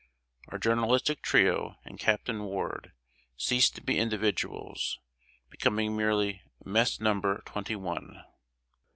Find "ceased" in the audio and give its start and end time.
3.37-3.75